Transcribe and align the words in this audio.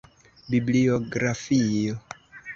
Bibliografio. 0.53 1.93